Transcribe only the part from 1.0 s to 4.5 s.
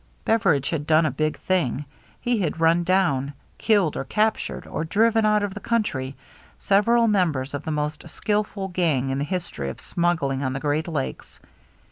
a big thing. He had run down— killed or cap